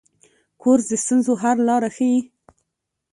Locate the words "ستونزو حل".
1.03-1.57